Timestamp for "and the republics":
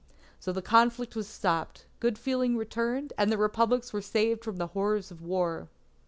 3.19-3.93